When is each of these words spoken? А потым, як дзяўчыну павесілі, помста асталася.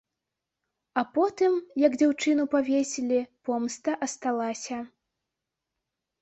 А 1.01 1.01
потым, 1.17 1.53
як 1.81 1.97
дзяўчыну 2.03 2.45
павесілі, 2.55 3.19
помста 3.51 3.91
асталася. 4.07 4.81